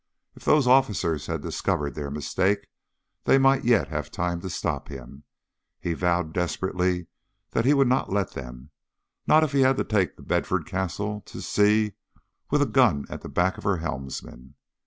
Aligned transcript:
If 0.33 0.43
those 0.45 0.65
officers 0.65 1.27
had 1.27 1.41
discovered 1.43 1.93
their 1.93 2.09
mistake, 2.09 2.65
they 3.25 3.37
might 3.37 3.65
yet 3.65 3.89
have 3.89 4.09
time 4.09 4.41
to 4.41 4.49
stop 4.49 4.87
him. 4.87 5.25
He 5.79 5.93
vowed 5.93 6.33
desperately 6.33 7.05
that 7.51 7.65
he 7.65 7.75
would 7.75 7.87
not 7.87 8.11
let 8.11 8.31
them, 8.31 8.71
not 9.27 9.43
if 9.43 9.51
he 9.51 9.61
had 9.61 9.77
to 9.77 9.83
take 9.83 10.15
The 10.15 10.23
Bedford 10.23 10.65
Castle 10.65 11.21
to 11.27 11.39
sea 11.39 11.93
with 12.49 12.63
a 12.63 12.65
gun 12.65 13.05
at 13.11 13.21
the 13.21 13.29
back 13.29 13.59
of 13.59 13.63
her 13.63 13.77
helmsman. 13.77 14.55